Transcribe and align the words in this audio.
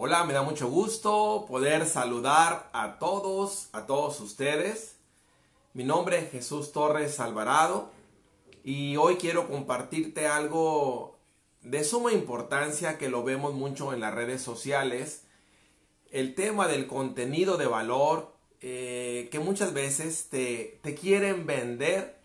Hola, 0.00 0.22
me 0.22 0.32
da 0.32 0.42
mucho 0.42 0.68
gusto 0.70 1.44
poder 1.48 1.84
saludar 1.84 2.70
a 2.72 3.00
todos, 3.00 3.68
a 3.72 3.86
todos 3.86 4.20
ustedes. 4.20 4.94
Mi 5.74 5.82
nombre 5.82 6.18
es 6.18 6.30
Jesús 6.30 6.70
Torres 6.70 7.18
Alvarado 7.18 7.90
y 8.62 8.96
hoy 8.96 9.16
quiero 9.16 9.48
compartirte 9.48 10.28
algo 10.28 11.18
de 11.62 11.82
suma 11.82 12.12
importancia 12.12 12.96
que 12.96 13.08
lo 13.08 13.24
vemos 13.24 13.54
mucho 13.54 13.92
en 13.92 13.98
las 13.98 14.14
redes 14.14 14.40
sociales. 14.40 15.24
El 16.12 16.36
tema 16.36 16.68
del 16.68 16.86
contenido 16.86 17.56
de 17.56 17.66
valor 17.66 18.32
eh, 18.60 19.28
que 19.32 19.40
muchas 19.40 19.72
veces 19.72 20.28
te, 20.28 20.78
te 20.80 20.94
quieren 20.94 21.44
vender 21.44 22.20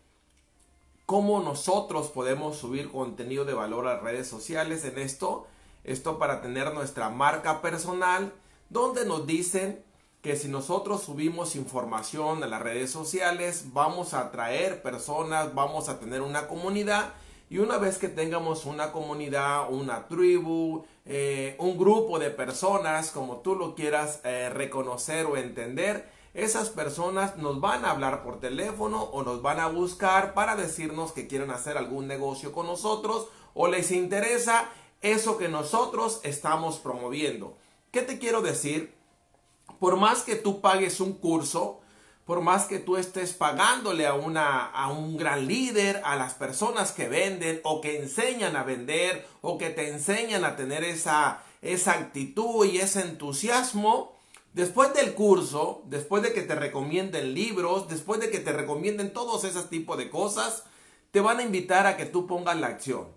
cómo 1.07 1.39
nosotros 1.39 2.09
podemos 2.09 2.55
subir 2.55 2.91
contenido 2.91 3.45
de 3.45 3.55
valor 3.55 3.87
a 3.87 3.99
redes 3.99 4.27
sociales 4.27 4.85
en 4.85 4.99
esto 4.99 5.47
esto 5.83 6.17
para 6.17 6.41
tener 6.41 6.73
nuestra 6.73 7.09
marca 7.09 7.61
personal, 7.61 8.33
donde 8.69 9.05
nos 9.05 9.27
dicen 9.27 9.83
que 10.21 10.37
si 10.37 10.47
nosotros 10.47 11.03
subimos 11.03 11.55
información 11.57 12.43
a 12.43 12.47
las 12.47 12.61
redes 12.61 12.89
sociales, 12.89 13.65
vamos 13.73 14.13
a 14.13 14.21
atraer 14.21 14.81
personas, 14.81 15.53
vamos 15.53 15.89
a 15.89 15.99
tener 15.99 16.21
una 16.21 16.47
comunidad. 16.47 17.13
Y 17.49 17.57
una 17.57 17.77
vez 17.77 17.97
que 17.97 18.07
tengamos 18.07 18.65
una 18.65 18.93
comunidad, 18.93 19.71
una 19.71 20.07
tribu, 20.07 20.85
eh, 21.05 21.55
un 21.59 21.77
grupo 21.77 22.19
de 22.19 22.29
personas, 22.29 23.11
como 23.11 23.41
tú 23.41 23.55
lo 23.55 23.75
quieras 23.75 24.21
eh, 24.23 24.49
reconocer 24.49 25.25
o 25.25 25.35
entender, 25.35 26.09
esas 26.33 26.69
personas 26.69 27.37
nos 27.37 27.59
van 27.59 27.83
a 27.83 27.91
hablar 27.91 28.23
por 28.23 28.39
teléfono 28.39 29.03
o 29.03 29.23
nos 29.23 29.41
van 29.41 29.59
a 29.59 29.67
buscar 29.67 30.33
para 30.33 30.55
decirnos 30.55 31.11
que 31.11 31.27
quieren 31.27 31.51
hacer 31.51 31.77
algún 31.77 32.07
negocio 32.07 32.53
con 32.53 32.65
nosotros 32.65 33.27
o 33.53 33.67
les 33.67 33.91
interesa 33.91 34.69
eso 35.03 35.37
que 35.37 35.49
nosotros 35.49 36.19
estamos 36.23 36.77
promoviendo. 36.77 37.55
¿Qué 37.91 38.01
te 38.01 38.17
quiero 38.17 38.41
decir? 38.41 38.95
Por 39.79 39.97
más 39.97 40.23
que 40.23 40.35
tú 40.35 40.61
pagues 40.61 40.99
un 40.99 41.13
curso, 41.13 41.81
por 42.25 42.41
más 42.41 42.65
que 42.65 42.79
tú 42.79 42.95
estés 42.95 43.33
pagándole 43.33 44.07
a, 44.07 44.13
una, 44.13 44.65
a 44.65 44.89
un 44.89 45.17
gran 45.17 45.45
líder, 45.45 46.01
a 46.05 46.15
las 46.15 46.33
personas 46.33 46.93
que 46.93 47.09
venden 47.09 47.59
o 47.63 47.81
que 47.81 47.99
enseñan 47.99 48.55
a 48.55 48.63
vender 48.63 49.27
o 49.41 49.57
que 49.57 49.69
te 49.69 49.89
enseñan 49.89 50.45
a 50.45 50.55
tener 50.55 50.85
esa, 50.85 51.43
esa 51.61 51.91
actitud 51.93 52.65
y 52.65 52.77
ese 52.77 53.01
entusiasmo, 53.01 54.13
después 54.53 54.93
del 54.93 55.13
curso, 55.15 55.83
después 55.87 56.23
de 56.23 56.31
que 56.31 56.43
te 56.43 56.55
recomienden 56.55 57.33
libros, 57.33 57.89
después 57.89 58.21
de 58.21 58.29
que 58.29 58.39
te 58.39 58.53
recomienden 58.53 59.11
todos 59.11 59.43
esos 59.43 59.69
tipos 59.69 59.97
de 59.97 60.09
cosas, 60.09 60.63
te 61.11 61.19
van 61.19 61.39
a 61.39 61.43
invitar 61.43 61.87
a 61.87 61.97
que 61.97 62.05
tú 62.05 62.25
pongas 62.25 62.57
la 62.57 62.67
acción. 62.67 63.07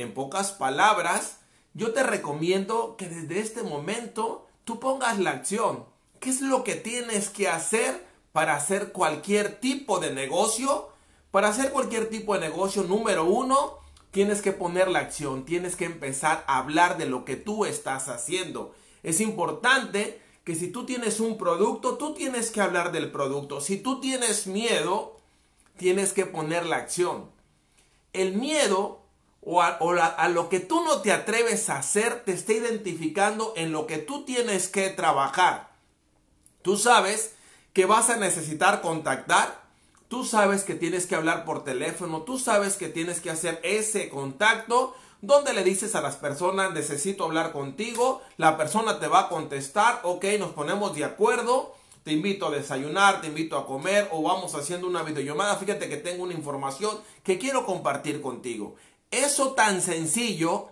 En 0.00 0.14
pocas 0.14 0.52
palabras, 0.52 1.40
yo 1.74 1.92
te 1.92 2.02
recomiendo 2.02 2.96
que 2.96 3.06
desde 3.06 3.38
este 3.40 3.62
momento 3.62 4.46
tú 4.64 4.80
pongas 4.80 5.18
la 5.18 5.32
acción. 5.32 5.84
¿Qué 6.20 6.30
es 6.30 6.40
lo 6.40 6.64
que 6.64 6.74
tienes 6.74 7.28
que 7.28 7.48
hacer 7.48 8.06
para 8.32 8.56
hacer 8.56 8.92
cualquier 8.92 9.60
tipo 9.60 9.98
de 9.98 10.10
negocio? 10.14 10.88
Para 11.30 11.48
hacer 11.48 11.70
cualquier 11.70 12.08
tipo 12.08 12.32
de 12.32 12.40
negocio, 12.40 12.82
número 12.84 13.24
uno, 13.24 13.74
tienes 14.10 14.40
que 14.40 14.52
poner 14.52 14.88
la 14.88 15.00
acción, 15.00 15.44
tienes 15.44 15.76
que 15.76 15.84
empezar 15.84 16.44
a 16.46 16.58
hablar 16.58 16.96
de 16.96 17.04
lo 17.04 17.26
que 17.26 17.36
tú 17.36 17.66
estás 17.66 18.08
haciendo. 18.08 18.74
Es 19.02 19.20
importante 19.20 20.18
que 20.44 20.54
si 20.54 20.68
tú 20.68 20.86
tienes 20.86 21.20
un 21.20 21.36
producto, 21.36 21.98
tú 21.98 22.14
tienes 22.14 22.50
que 22.50 22.62
hablar 22.62 22.90
del 22.90 23.12
producto. 23.12 23.60
Si 23.60 23.76
tú 23.76 24.00
tienes 24.00 24.46
miedo, 24.46 25.18
tienes 25.76 26.14
que 26.14 26.24
poner 26.24 26.64
la 26.64 26.76
acción. 26.76 27.30
El 28.14 28.32
miedo 28.34 28.99
o, 29.42 29.62
a, 29.62 30.28
lo 30.28 30.48
que 30.48 30.60
tú 30.60 30.84
no 30.84 31.00
te 31.00 31.12
atreves 31.12 31.70
a 31.70 31.78
hacer 31.78 32.24
te 32.24 32.32
está 32.32 32.52
identificando 32.52 33.54
en 33.56 33.72
lo 33.72 33.86
que 33.86 33.98
tú 33.98 34.24
tienes 34.24 34.68
que 34.68 34.90
trabajar. 34.90 35.70
Tú 36.62 36.76
sabes 36.76 37.34
que 37.72 37.86
vas 37.86 38.10
a 38.10 38.16
necesitar 38.16 38.82
contactar, 38.82 39.62
tú 40.08 40.24
sabes 40.24 40.64
que 40.64 40.74
tienes 40.74 41.06
que 41.06 41.14
hablar 41.14 41.44
por 41.44 41.64
teléfono, 41.64 42.22
tú 42.22 42.38
sabes 42.38 42.76
que 42.76 42.88
tienes 42.88 43.20
que 43.20 43.30
hacer 43.30 43.60
ese 43.62 44.08
contacto 44.10 44.94
donde 45.22 45.52
le 45.52 45.64
dices 45.64 45.94
a 45.94 46.00
las 46.00 46.16
personas 46.16 46.72
necesito 46.72 47.24
hablar 47.24 47.52
contigo, 47.52 48.22
la 48.38 48.56
persona 48.56 48.98
te 48.98 49.06
va 49.06 49.20
a 49.20 49.28
contestar, 49.28 50.00
ok, 50.02 50.24
nos 50.38 50.52
ponemos 50.52 50.94
de 50.94 51.04
acuerdo, 51.04 51.74
te 52.04 52.12
invito 52.12 52.46
a 52.46 52.50
desayunar, 52.50 53.20
te 53.20 53.26
invito 53.26 53.58
a 53.58 53.66
comer 53.66 54.08
o 54.12 54.22
vamos 54.22 54.54
haciendo 54.54 54.86
una 54.86 55.02
videollamada, 55.02 55.56
fíjate 55.56 55.88
que 55.88 55.98
tengo 55.98 56.24
una 56.24 56.32
información 56.32 56.98
que 57.22 57.38
quiero 57.38 57.66
compartir 57.66 58.22
contigo. 58.22 58.76
Eso 59.10 59.52
tan 59.54 59.82
sencillo, 59.82 60.68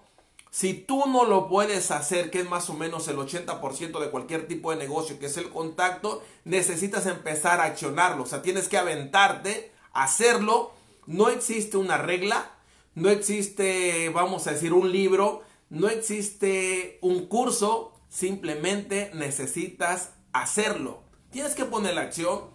si 0.50 0.74
tú 0.74 1.04
no 1.06 1.24
lo 1.24 1.48
puedes 1.48 1.90
hacer, 1.90 2.30
que 2.30 2.40
es 2.40 2.48
más 2.48 2.70
o 2.70 2.74
menos 2.74 3.08
el 3.08 3.16
80% 3.16 4.00
de 4.00 4.10
cualquier 4.10 4.46
tipo 4.46 4.70
de 4.70 4.76
negocio, 4.76 5.18
que 5.18 5.26
es 5.26 5.36
el 5.36 5.50
contacto, 5.50 6.22
necesitas 6.44 7.06
empezar 7.06 7.60
a 7.60 7.64
accionarlo. 7.64 8.22
O 8.22 8.26
sea, 8.26 8.42
tienes 8.42 8.68
que 8.68 8.78
aventarte, 8.78 9.72
hacerlo. 9.92 10.72
No 11.06 11.28
existe 11.28 11.76
una 11.76 11.96
regla, 11.96 12.50
no 12.94 13.10
existe, 13.10 14.08
vamos 14.10 14.46
a 14.46 14.52
decir, 14.52 14.72
un 14.72 14.92
libro, 14.92 15.42
no 15.68 15.88
existe 15.88 16.98
un 17.02 17.26
curso, 17.26 17.92
simplemente 18.08 19.10
necesitas 19.14 20.10
hacerlo. 20.32 21.02
Tienes 21.30 21.54
que 21.54 21.64
poner 21.64 21.94
la 21.94 22.02
acción. 22.02 22.50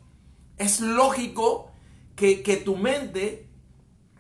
Es 0.58 0.80
lógico 0.80 1.72
que, 2.16 2.42
que 2.42 2.58
tu 2.58 2.76
mente 2.76 3.50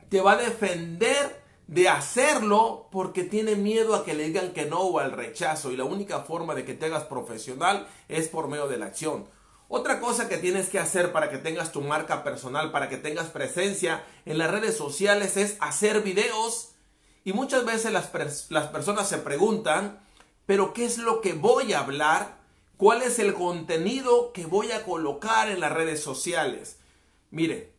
te 0.09 0.21
va 0.21 0.33
a 0.33 0.37
defender 0.37 1.42
de 1.67 1.89
hacerlo 1.89 2.87
porque 2.91 3.23
tiene 3.23 3.55
miedo 3.55 3.95
a 3.95 4.03
que 4.03 4.13
le 4.13 4.25
digan 4.25 4.51
que 4.51 4.65
no 4.65 4.79
o 4.79 4.99
al 4.99 5.11
rechazo 5.11 5.71
y 5.71 5.77
la 5.77 5.85
única 5.85 6.21
forma 6.21 6.55
de 6.55 6.65
que 6.65 6.73
te 6.73 6.87
hagas 6.87 7.03
profesional 7.05 7.87
es 8.09 8.27
por 8.27 8.47
medio 8.47 8.67
de 8.67 8.77
la 8.77 8.87
acción. 8.87 9.25
Otra 9.69 9.99
cosa 9.99 10.29
que 10.29 10.37
tienes 10.37 10.69
que 10.69 10.77
hacer 10.77 11.11
para 11.11 11.29
que 11.29 11.37
tengas 11.37 11.71
tu 11.71 11.81
marca 11.81 12.23
personal, 12.23 12.71
para 12.71 12.89
que 12.89 12.97
tengas 12.97 13.27
presencia 13.27 14.03
en 14.25 14.37
las 14.37 14.51
redes 14.51 14.77
sociales 14.77 15.37
es 15.37 15.57
hacer 15.61 16.01
videos. 16.01 16.71
Y 17.23 17.33
muchas 17.33 17.65
veces 17.65 17.91
las, 17.91 18.11
las 18.51 18.67
personas 18.67 19.07
se 19.07 19.17
preguntan, 19.17 19.99
pero 20.45 20.73
¿qué 20.73 20.85
es 20.85 20.97
lo 20.97 21.21
que 21.21 21.33
voy 21.33 21.73
a 21.73 21.79
hablar? 21.79 22.37
¿Cuál 22.77 23.01
es 23.01 23.17
el 23.17 23.33
contenido 23.33 24.33
que 24.33 24.45
voy 24.45 24.71
a 24.71 24.83
colocar 24.83 25.49
en 25.49 25.61
las 25.61 25.71
redes 25.71 26.03
sociales? 26.03 26.77
Mire, 27.31 27.73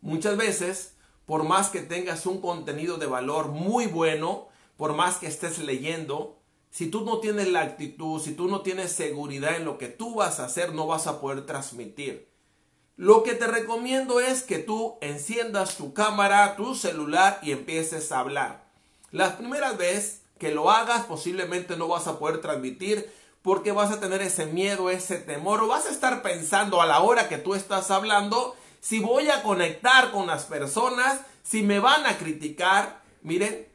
muchas 0.00 0.36
veces 0.36 0.91
por 1.26 1.44
más 1.44 1.70
que 1.70 1.80
tengas 1.80 2.26
un 2.26 2.40
contenido 2.40 2.98
de 2.98 3.06
valor 3.06 3.48
muy 3.48 3.86
bueno, 3.86 4.48
por 4.76 4.94
más 4.94 5.16
que 5.18 5.26
estés 5.26 5.58
leyendo, 5.58 6.38
si 6.70 6.88
tú 6.88 7.04
no 7.04 7.18
tienes 7.18 7.48
la 7.48 7.60
actitud, 7.60 8.20
si 8.20 8.32
tú 8.32 8.48
no 8.48 8.62
tienes 8.62 8.92
seguridad 8.92 9.56
en 9.56 9.64
lo 9.64 9.78
que 9.78 9.88
tú 9.88 10.14
vas 10.14 10.40
a 10.40 10.46
hacer, 10.46 10.72
no 10.72 10.86
vas 10.86 11.06
a 11.06 11.20
poder 11.20 11.44
transmitir. 11.44 12.32
Lo 12.96 13.22
que 13.22 13.34
te 13.34 13.46
recomiendo 13.46 14.20
es 14.20 14.42
que 14.42 14.58
tú 14.58 14.96
enciendas 15.00 15.76
tu 15.76 15.92
cámara, 15.92 16.56
tu 16.56 16.74
celular 16.74 17.38
y 17.42 17.52
empieces 17.52 18.12
a 18.12 18.20
hablar. 18.20 18.64
Las 19.10 19.34
primeras 19.34 19.76
veces 19.76 20.22
que 20.38 20.52
lo 20.52 20.70
hagas 20.70 21.04
posiblemente 21.04 21.76
no 21.76 21.88
vas 21.88 22.06
a 22.06 22.18
poder 22.18 22.40
transmitir 22.40 23.10
porque 23.42 23.72
vas 23.72 23.90
a 23.90 24.00
tener 24.00 24.22
ese 24.22 24.46
miedo, 24.46 24.88
ese 24.88 25.18
temor 25.18 25.62
o 25.62 25.68
vas 25.68 25.86
a 25.86 25.90
estar 25.90 26.22
pensando 26.22 26.80
a 26.80 26.86
la 26.86 27.00
hora 27.00 27.28
que 27.28 27.38
tú 27.38 27.54
estás 27.54 27.90
hablando 27.90 28.56
si 28.82 28.98
voy 28.98 29.30
a 29.30 29.44
conectar 29.44 30.10
con 30.10 30.26
las 30.26 30.44
personas, 30.44 31.20
si 31.44 31.62
me 31.62 31.78
van 31.78 32.04
a 32.04 32.18
criticar, 32.18 33.00
miren, 33.22 33.68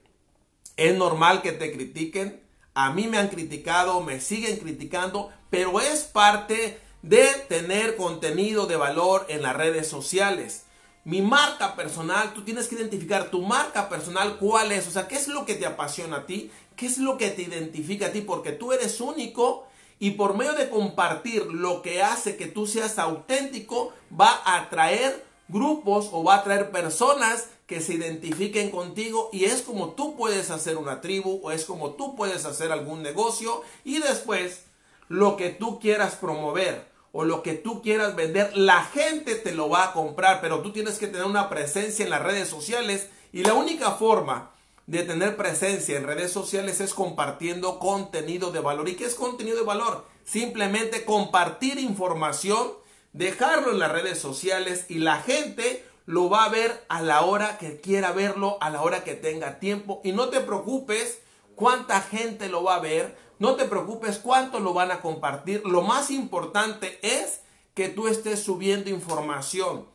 es 0.76 0.96
normal 0.98 1.42
que 1.42 1.54
te 1.54 1.72
critiquen. 1.72 2.44
A 2.74 2.92
mí 2.92 3.08
me 3.08 3.18
han 3.18 3.30
criticado, 3.30 4.02
me 4.02 4.20
siguen 4.20 4.58
criticando, 4.58 5.32
pero 5.50 5.80
es 5.80 6.04
parte 6.04 6.82
de 7.04 7.26
tener 7.48 7.96
contenido 7.96 8.68
de 8.68 8.76
valor 8.76 9.26
en 9.30 9.44
las 9.44 9.56
redes 9.56 9.88
sociales. 9.88 10.64
Mi 11.06 11.22
marca 11.22 11.78
personal, 11.78 12.34
tú 12.34 12.44
tienes 12.44 12.68
que 12.68 12.76
identificar 12.76 13.32
tu 13.32 13.42
marca 13.44 13.88
personal, 13.88 14.36
cuál 14.38 14.74
es, 14.74 14.90
o 14.90 14.92
sea, 14.92 15.08
qué 15.08 15.16
es 15.16 15.30
lo 15.30 15.46
que 15.46 15.56
te 15.56 15.66
apasiona 15.66 16.18
a 16.18 16.26
ti, 16.26 16.52
qué 16.76 16.86
es 16.86 16.98
lo 16.98 17.18
que 17.18 17.30
te 17.30 17.44
identifica 17.44 18.08
a 18.08 18.12
ti, 18.12 18.20
porque 18.20 18.52
tú 18.52 18.74
eres 18.74 19.00
único 19.00 19.67
y 20.00 20.12
por 20.12 20.36
medio 20.36 20.54
de 20.54 20.70
compartir 20.70 21.46
lo 21.48 21.82
que 21.82 22.04
hace 22.04 22.38
que 22.38 22.46
tú 22.46 22.68
seas 22.68 23.00
auténtico, 23.00 23.94
va 24.20 24.42
a 24.46 24.58
atraer 24.58 25.26
grupos 25.48 26.10
o 26.12 26.24
va 26.24 26.36
a 26.36 26.38
atraer 26.40 26.72
personas 26.72 27.50
que 27.66 27.82
se 27.82 27.96
identifiquen 27.96 28.70
contigo 28.70 29.30
y 29.34 29.46
es 29.46 29.62
como 29.62 29.90
tú 29.90 30.16
puedes 30.16 30.52
hacer 30.52 30.78
una 30.78 31.02
tribu 31.02 31.42
o 31.44 31.52
es 31.52 31.66
como 31.66 31.92
tú 31.92 32.16
puedes 32.16 32.46
hacer 32.46 32.72
algún 32.72 33.02
negocio 33.02 33.62
y 33.84 34.00
después 34.00 34.66
lo 35.10 35.36
que 35.36 35.50
tú 35.50 35.80
quieras 35.80 36.16
promover 36.16 36.88
o 37.12 37.26
lo 37.26 37.42
que 37.42 37.54
tú 37.54 37.82
quieras 37.82 38.16
vender, 38.16 38.56
la 38.56 38.84
gente 38.84 39.36
te 39.36 39.54
lo 39.54 39.70
va 39.70 39.86
a 39.86 39.94
comprar, 39.94 40.40
pero 40.40 40.62
tú 40.62 40.72
tienes 40.72 41.00
que 41.00 41.08
tener 41.08 41.26
una 41.26 41.50
presencia 41.50 42.04
en 42.04 42.12
las 42.12 42.22
redes 42.22 42.48
sociales 42.48 43.10
y 43.34 43.44
la 43.44 43.54
única 43.54 43.92
forma 43.92 44.52
de 44.88 45.04
tener 45.04 45.36
presencia 45.36 45.98
en 45.98 46.06
redes 46.06 46.32
sociales 46.32 46.80
es 46.80 46.94
compartiendo 46.94 47.78
contenido 47.78 48.52
de 48.52 48.62
valor. 48.62 48.88
¿Y 48.88 48.96
qué 48.96 49.06
es 49.06 49.16
contenido 49.16 49.58
de 49.58 49.64
valor? 49.64 50.06
Simplemente 50.24 51.04
compartir 51.04 51.78
información, 51.78 52.72
dejarlo 53.12 53.72
en 53.72 53.80
las 53.80 53.92
redes 53.92 54.18
sociales 54.18 54.86
y 54.88 55.00
la 55.00 55.22
gente 55.22 55.86
lo 56.06 56.30
va 56.30 56.46
a 56.46 56.50
ver 56.50 56.86
a 56.88 57.02
la 57.02 57.24
hora 57.24 57.58
que 57.58 57.82
quiera 57.82 58.14
verlo, 58.14 58.58
a 58.62 58.70
la 58.70 58.82
hora 58.82 59.04
que 59.04 59.14
tenga 59.14 59.60
tiempo. 59.60 60.00
Y 60.06 60.14
no 60.14 60.30
te 60.30 60.40
preocupes 60.40 61.20
cuánta 61.56 62.02
gente 62.02 62.48
lo 62.48 62.64
va 62.64 62.76
a 62.76 62.80
ver, 62.80 63.28
No 63.40 63.56
te 63.56 63.66
preocupes 63.66 64.18
cuánto 64.18 64.60
lo 64.60 64.74
van 64.74 64.90
a 64.90 65.00
compartir. 65.00 65.62
Lo 65.64 65.84
más 65.84 66.10
importante 66.10 66.98
es 67.04 67.42
que 67.76 67.88
tú 67.88 68.08
estés 68.08 68.42
subiendo 68.42 68.90
información. 68.90 69.86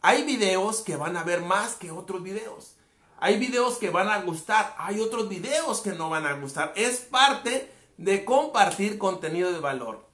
Hay 0.00 0.24
videos 0.24 0.80
que 0.80 0.96
van 0.96 1.16
a 1.16 1.22
ver 1.22 1.42
más 1.42 1.74
que 1.74 1.92
otros 1.92 2.24
videos. 2.24 2.77
Hay 3.20 3.38
videos 3.38 3.78
que 3.78 3.90
van 3.90 4.08
a 4.08 4.22
gustar. 4.22 4.74
Hay 4.78 5.00
otros 5.00 5.28
videos 5.28 5.80
que 5.80 5.92
no 5.92 6.08
van 6.08 6.26
a 6.26 6.34
gustar. 6.34 6.72
Es 6.76 6.98
parte 6.98 7.72
de 7.96 8.24
compartir 8.24 8.98
contenido 8.98 9.52
de 9.52 9.58
valor. 9.58 10.06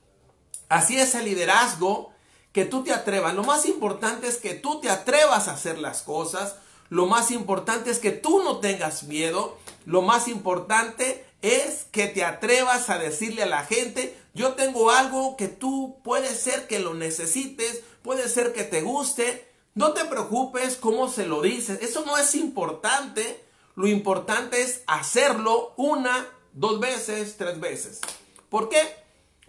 Así 0.68 0.98
es 0.98 1.14
el 1.14 1.26
liderazgo, 1.26 2.12
que 2.52 2.64
tú 2.64 2.84
te 2.84 2.92
atrevas. 2.92 3.34
Lo 3.34 3.42
más 3.42 3.66
importante 3.66 4.28
es 4.28 4.38
que 4.38 4.54
tú 4.54 4.80
te 4.80 4.88
atrevas 4.88 5.48
a 5.48 5.52
hacer 5.52 5.78
las 5.78 6.02
cosas. 6.02 6.56
Lo 6.88 7.06
más 7.06 7.30
importante 7.30 7.90
es 7.90 7.98
que 7.98 8.12
tú 8.12 8.42
no 8.42 8.58
tengas 8.58 9.02
miedo. 9.02 9.58
Lo 9.84 10.02
más 10.02 10.28
importante 10.28 11.26
es 11.42 11.84
que 11.90 12.06
te 12.06 12.24
atrevas 12.24 12.88
a 12.88 12.98
decirle 12.98 13.42
a 13.42 13.46
la 13.46 13.64
gente, 13.64 14.16
yo 14.32 14.54
tengo 14.54 14.90
algo 14.90 15.36
que 15.36 15.48
tú 15.48 15.98
puede 16.02 16.34
ser 16.34 16.66
que 16.66 16.78
lo 16.78 16.94
necesites, 16.94 17.82
puede 18.02 18.28
ser 18.28 18.52
que 18.52 18.64
te 18.64 18.82
guste. 18.82 19.52
No 19.74 19.92
te 19.92 20.04
preocupes 20.04 20.76
cómo 20.76 21.08
se 21.08 21.26
lo 21.26 21.42
dices. 21.42 21.80
Eso 21.82 22.04
no 22.06 22.16
es 22.16 22.34
importante. 22.34 23.44
Lo 23.74 23.88
importante 23.88 24.62
es 24.62 24.82
hacerlo 24.86 25.74
una, 25.76 26.28
dos 26.52 26.78
veces, 26.78 27.36
tres 27.36 27.58
veces. 27.58 28.00
¿Por 28.48 28.68
qué? 28.68 28.80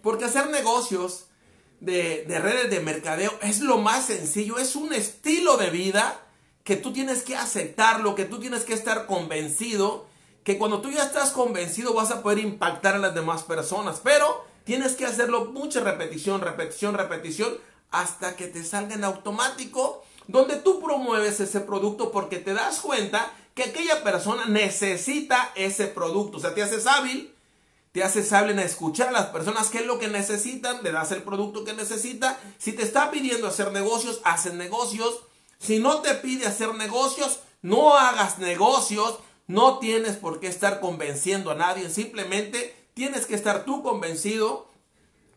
Porque 0.02 0.24
hacer 0.24 0.50
negocios 0.50 1.26
de, 1.80 2.24
redes 2.28 2.70
de 2.70 2.80
mercadeo 2.80 3.32
es 3.42 3.60
lo 3.60 3.78
más 3.78 4.06
sencillo, 4.06 4.58
es 4.58 4.76
un 4.76 4.92
estilo 4.92 5.56
de 5.56 5.70
vida 5.70 6.20
que 6.64 6.76
tú 6.76 6.92
tienes 6.92 7.22
que 7.22 7.36
aceptarlo, 7.36 8.14
que 8.14 8.24
tú 8.24 8.40
tienes 8.40 8.64
que 8.64 8.74
estar 8.74 9.06
convencido, 9.06 10.06
que 10.42 10.58
cuando 10.58 10.80
tú 10.80 10.90
ya 10.90 11.04
estás 11.04 11.30
convencido 11.30 11.94
vas 11.94 12.10
a 12.10 12.22
poder 12.22 12.38
impactar 12.38 12.96
a 12.96 12.98
las 12.98 13.14
demás 13.14 13.44
personas, 13.44 14.00
pero 14.02 14.44
tienes 14.64 14.96
que 14.96 15.06
hacerlo 15.06 15.46
mucha 15.46 15.80
repetición, 15.80 16.40
repetición, 16.40 16.94
repetición, 16.94 17.56
hasta 17.90 18.34
que 18.34 18.48
te 18.48 18.64
salga 18.64 18.94
en 18.94 19.04
automático, 19.04 20.02
donde 20.28 20.56
tú 20.56 20.80
promueves 20.80 21.40
ese 21.40 21.60
producto 21.60 22.10
porque 22.10 22.38
te 22.38 22.54
das 22.54 22.80
cuenta 22.80 23.32
que 23.54 23.64
aquella 23.64 24.02
persona 24.02 24.46
necesita 24.46 25.52
ese 25.54 25.86
producto, 25.86 26.38
o 26.38 26.40
sea, 26.40 26.54
te 26.54 26.62
haces 26.62 26.86
hábil 26.86 27.32
te 27.96 28.04
haces 28.04 28.30
hable 28.34 28.52
en 28.52 28.58
escuchar 28.58 29.08
a 29.08 29.12
las 29.12 29.26
personas 29.28 29.70
qué 29.70 29.78
es 29.78 29.86
lo 29.86 29.98
que 29.98 30.08
necesitan, 30.08 30.82
le 30.82 30.92
das 30.92 31.12
el 31.12 31.22
producto 31.22 31.64
que 31.64 31.72
necesita. 31.72 32.38
Si 32.58 32.74
te 32.74 32.82
está 32.82 33.10
pidiendo 33.10 33.46
hacer 33.46 33.72
negocios, 33.72 34.20
hacen 34.22 34.58
negocios. 34.58 35.20
Si 35.58 35.78
no 35.78 36.02
te 36.02 36.12
pide 36.12 36.46
hacer 36.46 36.74
negocios, 36.74 37.38
no 37.62 37.96
hagas 37.96 38.38
negocios. 38.38 39.18
No 39.46 39.78
tienes 39.78 40.16
por 40.16 40.40
qué 40.40 40.46
estar 40.46 40.78
convenciendo 40.80 41.50
a 41.50 41.54
nadie, 41.54 41.88
simplemente 41.88 42.76
tienes 42.92 43.24
que 43.24 43.34
estar 43.34 43.64
tú 43.64 43.82
convencido. 43.82 44.68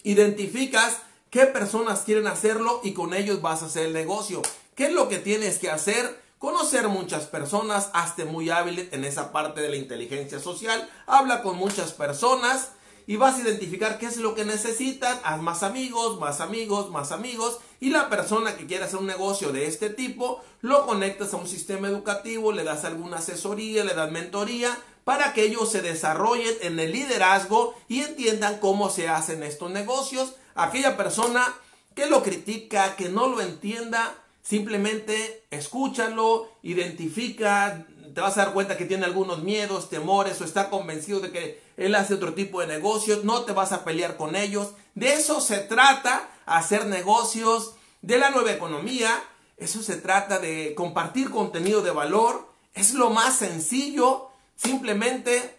Identificas 0.03 0.97
qué 1.29 1.45
personas 1.45 2.01
quieren 2.01 2.27
hacerlo 2.27 2.81
y 2.83 2.91
con 2.91 3.13
ellos 3.13 3.41
vas 3.41 3.63
a 3.63 3.67
hacer 3.67 3.85
el 3.85 3.93
negocio. 3.93 4.41
¿Qué 4.79 4.85
es 4.85 4.93
lo 4.93 5.09
que 5.09 5.19
tienes 5.19 5.59
que 5.59 5.69
hacer? 5.69 6.23
conocer 6.37 6.87
muchas 6.87 7.25
personas, 7.25 7.89
hazte 7.91 8.23
muy 8.23 8.49
hábil 8.49 8.87
en 8.93 9.03
esa 9.03 9.33
parte 9.33 9.59
de 9.59 9.67
la 9.67 9.75
inteligencia 9.75 10.39
social, 10.39 10.89
habla 11.05 11.43
con 11.43 11.57
muchas 11.57 11.91
personas 11.91 12.69
y 13.05 13.17
vas 13.17 13.35
a 13.35 13.41
identificar 13.41 13.99
qué 13.99 14.05
es 14.05 14.15
lo 14.15 14.35
que 14.35 14.45
necesitan, 14.45 15.19
haz 15.25 15.41
más 15.41 15.63
amigos, 15.63 16.17
más 16.17 16.39
amigos, 16.39 16.91
más 16.91 17.11
amigos 17.11 17.59
y 17.81 17.89
la 17.89 18.07
persona 18.07 18.55
que 18.55 18.67
quiere 18.67 18.85
hacer 18.85 18.99
un 18.99 19.07
negocio 19.07 19.51
de 19.51 19.67
este 19.67 19.89
tipo, 19.89 20.41
lo 20.61 20.85
conectas 20.85 21.33
a 21.33 21.37
un 21.37 21.49
sistema 21.49 21.89
educativo, 21.89 22.53
le 22.53 22.63
das 22.63 22.85
alguna 22.85 23.17
asesoría, 23.17 23.83
le 23.83 23.95
das 23.95 24.09
mentoría 24.09 24.77
para 25.03 25.33
que 25.33 25.43
ellos 25.43 25.69
se 25.69 25.81
desarrollen 25.81 26.55
en 26.61 26.79
el 26.79 26.93
liderazgo 26.93 27.75
y 27.89 27.99
entiendan 27.99 28.59
cómo 28.59 28.89
se 28.89 29.09
hacen 29.09 29.43
estos 29.43 29.71
negocios. 29.71 30.35
Aquella 30.55 30.95
persona 30.95 31.53
que 31.95 32.05
lo 32.05 32.23
critica, 32.23 32.95
que 32.95 33.09
no 33.09 33.27
lo 33.27 33.41
entienda, 33.41 34.15
Simplemente 34.41 35.43
escúchalo, 35.51 36.49
identifica, 36.63 37.85
te 38.13 38.21
vas 38.21 38.37
a 38.37 38.45
dar 38.45 38.53
cuenta 38.53 38.77
que 38.77 38.85
tiene 38.85 39.05
algunos 39.05 39.43
miedos, 39.43 39.89
temores 39.89 40.39
o 40.41 40.45
está 40.45 40.69
convencido 40.69 41.19
de 41.19 41.31
que 41.31 41.61
él 41.77 41.95
hace 41.95 42.15
otro 42.15 42.33
tipo 42.33 42.61
de 42.61 42.67
negocios, 42.67 43.23
no 43.23 43.43
te 43.43 43.53
vas 43.53 43.71
a 43.71 43.83
pelear 43.83 44.17
con 44.17 44.35
ellos. 44.35 44.73
De 44.95 45.13
eso 45.13 45.39
se 45.39 45.59
trata, 45.59 46.29
hacer 46.45 46.85
negocios 46.87 47.75
de 48.01 48.17
la 48.17 48.31
nueva 48.31 48.51
economía. 48.51 49.23
Eso 49.57 49.81
se 49.81 49.97
trata 49.97 50.39
de 50.39 50.73
compartir 50.75 51.29
contenido 51.29 51.81
de 51.81 51.91
valor. 51.91 52.49
Es 52.73 52.93
lo 52.93 53.09
más 53.09 53.37
sencillo. 53.37 54.29
Simplemente 54.55 55.57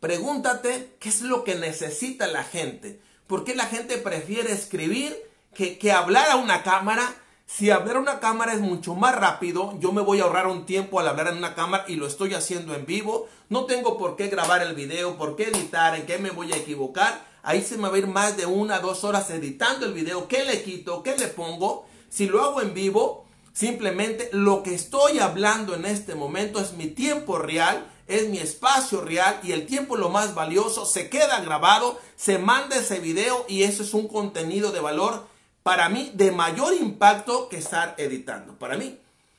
pregúntate 0.00 0.96
qué 1.00 1.08
es 1.08 1.22
lo 1.22 1.44
que 1.44 1.54
necesita 1.54 2.26
la 2.26 2.44
gente. 2.44 3.00
¿Por 3.26 3.44
qué 3.44 3.54
la 3.54 3.66
gente 3.66 3.98
prefiere 3.98 4.52
escribir 4.52 5.16
que, 5.54 5.78
que 5.78 5.92
hablar 5.92 6.30
a 6.30 6.36
una 6.36 6.62
cámara? 6.62 7.14
Si 7.54 7.70
hablar 7.70 7.96
a 7.96 8.00
una 8.00 8.18
cámara 8.18 8.54
es 8.54 8.60
mucho 8.60 8.94
más 8.94 9.14
rápido, 9.14 9.78
yo 9.78 9.92
me 9.92 10.00
voy 10.00 10.20
a 10.20 10.22
ahorrar 10.22 10.46
un 10.46 10.64
tiempo 10.64 10.98
al 10.98 11.06
hablar 11.06 11.28
en 11.28 11.36
una 11.36 11.54
cámara 11.54 11.84
y 11.86 11.96
lo 11.96 12.06
estoy 12.06 12.32
haciendo 12.32 12.74
en 12.74 12.86
vivo. 12.86 13.28
No 13.50 13.66
tengo 13.66 13.98
por 13.98 14.16
qué 14.16 14.28
grabar 14.28 14.62
el 14.62 14.74
video, 14.74 15.18
por 15.18 15.36
qué 15.36 15.48
editar, 15.48 15.94
en 15.94 16.06
qué 16.06 16.16
me 16.16 16.30
voy 16.30 16.50
a 16.54 16.56
equivocar. 16.56 17.26
Ahí 17.42 17.60
se 17.60 17.76
me 17.76 17.90
va 17.90 17.96
a 17.96 17.98
ir 17.98 18.06
más 18.06 18.38
de 18.38 18.46
una, 18.46 18.78
dos 18.78 19.04
horas 19.04 19.28
editando 19.28 19.84
el 19.84 19.92
video. 19.92 20.28
¿Qué 20.28 20.46
le 20.46 20.62
quito? 20.62 21.02
¿Qué 21.02 21.14
le 21.14 21.28
pongo? 21.28 21.84
Si 22.08 22.26
lo 22.26 22.42
hago 22.42 22.62
en 22.62 22.72
vivo, 22.72 23.26
simplemente 23.52 24.30
lo 24.32 24.62
que 24.62 24.74
estoy 24.74 25.18
hablando 25.18 25.74
en 25.74 25.84
este 25.84 26.14
momento 26.14 26.58
es 26.58 26.72
mi 26.72 26.86
tiempo 26.86 27.36
real, 27.36 27.86
es 28.08 28.30
mi 28.30 28.38
espacio 28.38 29.02
real 29.02 29.38
y 29.42 29.52
el 29.52 29.66
tiempo 29.66 29.98
lo 29.98 30.08
más 30.08 30.34
valioso. 30.34 30.86
Se 30.86 31.10
queda 31.10 31.42
grabado, 31.42 32.00
se 32.16 32.38
manda 32.38 32.76
ese 32.76 32.98
video 32.98 33.44
y 33.46 33.64
eso 33.64 33.82
es 33.82 33.92
un 33.92 34.08
contenido 34.08 34.72
de 34.72 34.80
valor 34.80 35.30
para 35.62 35.88
mí 35.88 36.10
de 36.14 36.32
mayor 36.32 36.74
impacto 36.74 37.48
que 37.48 37.58
estar 37.58 37.94
editando. 37.98 38.58
Para 38.58 38.76
mí. 38.76 38.98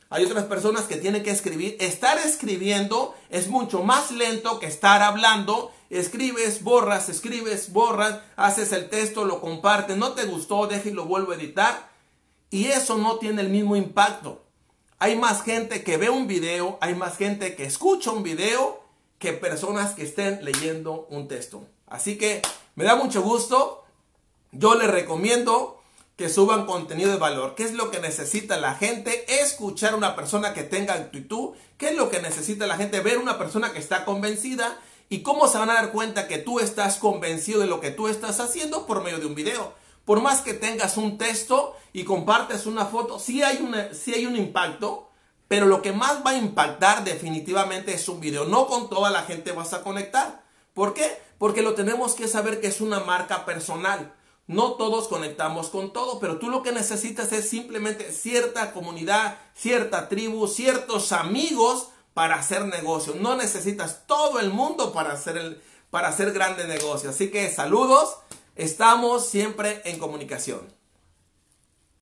Hay 0.10 0.26
otras 0.26 0.46
personas 0.46 0.84
que 0.84 0.98
tienen 0.98 1.24
que 1.24 1.32
escribir. 1.32 1.76
Estar 1.80 2.20
escribiendo 2.20 3.16
es 3.30 3.48
mucho 3.48 3.82
más 3.82 4.12
lento 4.12 4.60
que 4.60 4.68
estar 4.68 5.02
hablando. 5.02 5.72
Escribes, 5.90 6.64
borras, 6.64 7.10
escribes, 7.10 7.74
borras, 7.74 8.20
haces 8.36 8.72
el 8.74 8.90
texto, 8.90 9.26
lo 9.26 9.42
compartes, 9.42 9.98
no 9.98 10.14
te 10.14 10.26
gustó, 10.26 10.68
deja 10.68 10.90
y 10.90 10.94
lo 10.94 11.06
vuelvo 11.06 11.32
a 11.32 11.36
editar. 11.36 11.90
Y 12.52 12.68
eso 12.68 12.98
no 13.00 13.18
tiene 13.18 13.42
el 13.42 13.50
mismo 13.50 13.76
impacto. 13.76 14.44
Hay 15.00 15.18
más 15.18 15.42
gente 15.42 15.84
que 15.84 15.98
ve 15.98 16.10
un 16.10 16.28
video, 16.28 16.78
hay 16.80 16.94
más 16.96 17.18
gente 17.18 17.56
que 17.56 17.66
escucha 17.66 18.12
un 18.12 18.24
video 18.24 18.84
que 19.18 19.34
personas 19.34 19.96
que 19.96 20.04
estén 20.04 20.46
leyendo 20.46 21.08
un 21.10 21.28
texto. 21.28 21.66
Así 21.88 22.18
que 22.18 22.42
me 22.76 22.84
da 22.84 22.96
mucho 22.96 23.22
gusto. 23.24 23.84
Yo 24.52 24.76
les 24.76 24.90
recomiendo 24.90 25.83
que 26.16 26.30
suban 26.30 26.66
contenido 26.66 27.12
de 27.12 27.18
valor. 27.18 27.56
¿Qué 27.56 27.64
es 27.64 27.74
lo 27.74 27.90
que 27.90 28.00
necesita 28.00 28.58
la 28.58 28.76
gente? 28.76 29.26
Escuchar 29.42 29.94
a 29.94 29.98
una 29.98 30.16
persona 30.16 30.54
que 30.54 30.64
tenga 30.64 30.94
actitud. 30.94 31.56
¿Qué 31.78 31.90
es 31.90 31.98
lo 31.98 32.10
que 32.10 32.22
necesita 32.22 32.68
la 32.68 32.78
gente? 32.78 33.00
Ver 33.00 33.18
una 33.18 33.38
persona 33.38 33.74
que 33.74 33.80
está 33.80 34.06
convencida. 34.06 34.80
¿Y 35.10 35.22
cómo 35.22 35.48
se 35.48 35.58
van 35.58 35.70
a 35.70 35.76
dar 35.76 35.92
cuenta 35.92 36.28
que 36.28 36.38
tú 36.38 36.60
estás 36.60 36.98
convencido 36.98 37.62
de 37.62 37.68
lo 37.68 37.80
que 37.80 37.92
tú 37.92 38.08
estás 38.08 38.40
haciendo? 38.40 38.86
Por 38.86 39.04
medio 39.04 39.20
de 39.20 39.26
un 39.26 39.36
video. 39.36 39.74
Por 40.06 40.22
más 40.22 40.42
que 40.42 40.54
tengas 40.54 40.98
un 40.98 41.18
texto 41.18 41.76
y 41.94 42.04
compartes 42.04 42.66
una 42.66 42.86
foto, 42.86 43.20
sí 43.20 43.42
hay, 43.42 43.58
una, 43.58 43.94
sí 43.94 44.14
hay 44.14 44.26
un 44.26 44.36
impacto, 44.36 45.10
pero 45.48 45.66
lo 45.66 45.82
que 45.82 45.94
más 45.94 46.26
va 46.26 46.32
a 46.32 46.38
impactar 46.38 47.04
definitivamente 47.04 47.94
es 47.94 48.08
un 48.10 48.20
video. 48.20 48.46
No 48.46 48.68
con 48.68 48.90
toda 48.90 49.12
la 49.12 49.24
gente 49.24 49.52
vas 49.52 49.74
a 49.74 49.82
conectar. 49.82 50.44
¿Por 50.74 50.94
qué? 50.94 51.20
Porque 51.38 51.62
lo 51.62 51.74
tenemos 51.74 52.16
que 52.16 52.28
saber 52.28 52.60
que 52.60 52.68
es 52.68 52.82
una 52.82 53.00
marca 53.00 53.46
personal. 53.46 54.14
No 54.46 54.74
todos 54.74 55.08
conectamos 55.08 55.70
con 55.70 55.94
todo, 55.94 56.20
pero 56.20 56.38
tú 56.38 56.50
lo 56.50 56.64
que 56.64 56.74
necesitas 56.74 57.32
es 57.32 57.50
simplemente 57.50 58.12
cierta 58.12 58.74
comunidad, 58.74 59.38
cierta 59.56 60.10
tribu, 60.10 60.48
ciertos 60.48 61.14
amigos 61.14 61.88
para 62.14 62.36
hacer 62.36 62.66
negocio. 62.66 63.16
No 63.16 63.36
necesitas 63.36 64.06
todo 64.06 64.40
el 64.40 64.50
mundo 64.50 64.92
para 64.92 65.14
hacer, 65.14 65.38
el, 65.38 65.62
para 65.90 66.10
hacer 66.10 66.34
grandes 66.34 66.68
negocios. 66.68 67.16
Así 67.16 67.32
que 67.32 67.50
saludos, 67.50 68.18
estamos 68.56 69.26
siempre 69.26 69.82
en 69.86 69.98
comunicación. 69.98 70.62